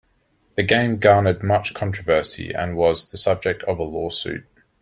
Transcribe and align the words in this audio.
The 0.55 0.63
game 0.63 0.97
garnered 0.97 1.43
much 1.43 1.75
controversy 1.75 2.51
and 2.51 2.75
was 2.75 3.09
the 3.09 3.17
subject 3.17 3.61
of 3.65 3.77
a 3.77 3.83
lawsuit. 3.83 4.47